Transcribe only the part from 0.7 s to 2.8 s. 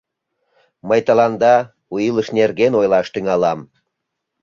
Мый тыланда у илыш нерген